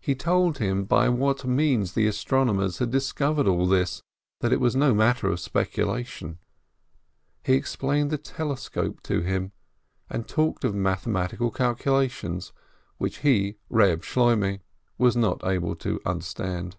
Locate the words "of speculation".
5.28-6.38